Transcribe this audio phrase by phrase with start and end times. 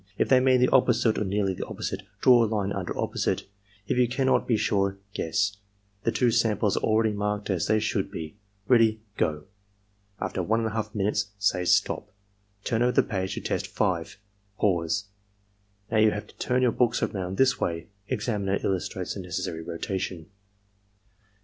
[0.17, 3.43] If they mean the opposite or nearly the opposite, draw a line under opposite.
[3.85, 5.57] If you can not be sure, guess.
[6.05, 8.35] The two samples are already marked as they should be.'—
[8.67, 9.43] ^Ready— Go!''
[10.19, 12.11] After lV» minutes, say "STOP!
[12.63, 14.17] Turn over the page to Test 5."
[14.63, 20.31] "Now you have to turn your books around this way." (Examiner illustrates the necessary rotation.)